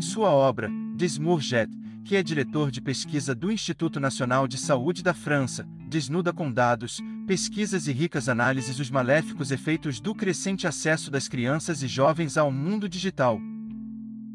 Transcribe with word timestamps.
sua 0.00 0.30
obra, 0.30 0.70
diz 0.96 1.18
Mourget, 1.18 1.70
que 2.04 2.16
é 2.16 2.22
diretor 2.22 2.70
de 2.70 2.80
pesquisa 2.80 3.34
do 3.34 3.50
Instituto 3.50 4.00
Nacional 4.00 4.48
de 4.48 4.58
Saúde 4.58 5.02
da 5.02 5.14
França, 5.14 5.66
desnuda 5.88 6.32
com 6.32 6.50
dados, 6.50 7.00
pesquisas 7.26 7.86
e 7.86 7.92
ricas 7.92 8.28
análises 8.28 8.78
os 8.78 8.90
maléficos 8.90 9.50
efeitos 9.50 10.00
do 10.00 10.14
crescente 10.14 10.66
acesso 10.66 11.10
das 11.10 11.28
crianças 11.28 11.82
e 11.82 11.86
jovens 11.86 12.36
ao 12.36 12.50
mundo 12.50 12.88
digital. 12.88 13.40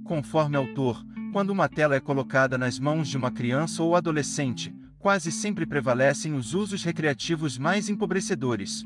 Conforme 0.04 0.56
autor, 0.56 1.06
quando 1.34 1.50
uma 1.50 1.68
tela 1.68 1.96
é 1.96 2.00
colocada 2.00 2.58
nas 2.58 2.80
mãos 2.80 3.08
de 3.08 3.18
uma 3.18 3.32
criança 3.32 3.84
ou 3.84 3.96
adolescente, 3.96 4.74
quase 4.98 5.32
sempre 5.32 5.66
prevalecem 5.66 6.34
os 6.34 6.54
usos 6.54 6.84
recreativos 6.84 7.58
mais 7.58 7.90
empobrecedores. 7.90 8.86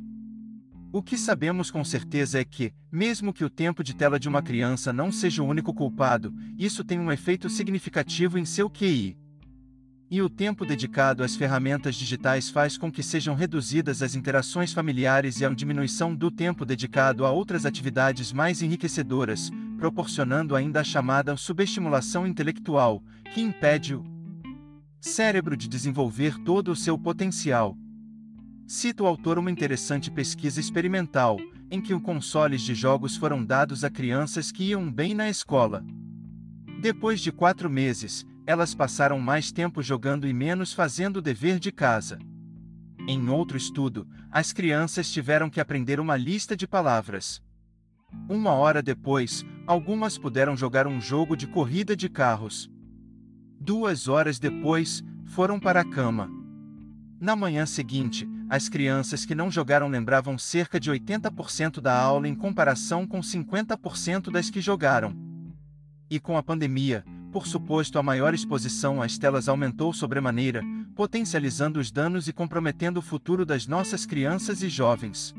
O 0.94 1.02
que 1.02 1.18
sabemos 1.18 1.71
com 1.71 1.86
certeza 1.86 2.38
é 2.38 2.44
que, 2.44 2.73
mesmo 2.91 3.32
que 3.32 3.46
o 3.46 3.50
tempo 3.50 3.82
de 3.82 3.96
tela 3.96 4.20
de 4.20 4.28
uma 4.28 4.41
criança 4.41 4.91
não 4.91 5.09
seja 5.09 5.41
o 5.41 5.48
único 5.48 5.73
culpado, 5.73 6.34
isso 6.58 6.84
tem 6.84 6.99
um 6.99 7.09
efeito 7.09 7.49
significativo 7.49 8.38
em 8.38 8.44
seu 8.44 8.70
QI. 8.70 9.18
E 10.09 10.22
o 10.22 10.30
tempo 10.30 10.66
dedicado 10.66 11.23
às 11.23 11.34
ferramentas 11.34 11.96
digitais 11.96 12.49
faz 12.49 12.77
com 12.77 12.91
que 12.91 13.02
sejam 13.02 13.34
reduzidas 13.35 14.04
as 14.04 14.16
interações 14.16 14.73
familiares 14.73 15.40
e 15.40 15.46
a 15.46 15.49
diminuição 15.49 16.13
do 16.13 16.30
tempo 16.30 16.66
dedicado 16.66 17.26
a 17.26 17.32
outras 17.32 17.66
atividades 17.66 18.34
mais 18.34 18.62
enriquecedoras, 18.62 19.49
proporcionando 19.77 20.58
ainda 20.58 20.82
a 20.82 20.84
chamada 20.84 21.38
subestimulação 21.38 22.27
intelectual, 22.27 23.02
que 23.34 23.40
impede 23.40 23.96
o 23.96 24.04
cérebro 24.99 25.55
de 25.55 25.70
desenvolver 25.70 26.38
todo 26.44 26.70
o 26.70 26.76
seu 26.76 26.99
potencial. 26.99 27.77
Cita 28.73 29.03
o 29.03 29.05
autor 29.05 29.38
uma 29.38 29.52
interessante 29.52 30.09
pesquisa 30.09 30.57
experimental, 30.57 31.38
em 31.70 31.81
que 31.81 31.93
os 31.93 32.02
consoles 32.02 32.62
de 32.62 32.73
jogos 32.73 33.17
foram 33.17 33.43
dados 33.43 33.84
a 33.84 33.89
crianças 33.89 34.49
que 34.49 34.63
iam 34.70 34.89
bem 34.89 35.13
na 35.13 35.29
escola. 35.29 35.84
Depois 36.79 37.20
de 37.20 37.34
quatro 37.34 37.70
meses, 37.70 38.26
elas 38.48 38.73
passaram 38.73 39.20
mais 39.20 39.51
tempo 39.51 39.84
jogando 39.84 40.26
e 40.26 40.31
menos 40.31 40.71
fazendo 40.71 41.18
o 41.18 41.21
dever 41.21 41.59
de 41.59 41.70
casa. 41.70 42.18
Em 43.05 43.27
outro 43.27 43.57
estudo, 43.57 44.07
as 44.31 44.54
crianças 44.54 45.12
tiveram 45.12 45.49
que 45.49 45.59
aprender 45.59 45.99
uma 45.99 46.15
lista 46.15 46.55
de 46.55 46.65
palavras. 46.65 47.43
Uma 48.29 48.51
hora 48.51 48.81
depois, 48.81 49.46
algumas 49.68 50.18
puderam 50.18 50.55
jogar 50.55 50.87
um 50.87 51.01
jogo 51.01 51.35
de 51.35 51.46
corrida 51.46 51.93
de 51.93 52.07
carros. 52.07 52.71
Duas 53.59 54.07
horas 54.07 54.40
depois, 54.40 55.03
foram 55.26 55.59
para 55.59 55.81
a 55.81 55.85
cama. 55.85 56.31
Na 57.20 57.35
manhã 57.35 57.65
seguinte, 57.65 58.30
as 58.52 58.68
crianças 58.68 59.24
que 59.24 59.34
não 59.34 59.49
jogaram 59.49 59.88
lembravam 59.88 60.38
cerca 60.38 60.77
de 60.77 60.91
80% 60.91 61.80
da 61.80 61.98
aula 61.98 62.27
em 62.27 62.35
comparação 62.35 63.08
com 63.08 63.21
50% 63.21 64.30
das 64.30 64.50
que 64.50 64.59
jogaram. 64.59 65.16
E 66.09 66.19
com 66.19 66.35
a 66.35 66.44
pandemia, 66.44 67.06
por 67.31 67.47
suposto 67.47 67.97
a 67.97 68.03
maior 68.03 68.34
exposição 68.34 69.02
às 69.02 69.18
telas 69.18 69.47
aumentou 69.47 69.94
sobremaneira, 69.94 70.62
potencializando 70.94 71.80
os 71.80 71.91
danos 71.91 72.28
e 72.28 72.34
comprometendo 72.34 72.97
o 72.97 73.02
futuro 73.02 73.46
das 73.46 73.68
nossas 73.68 74.06
crianças 74.06 74.62
e 74.62 74.68
jovens. 74.68 75.34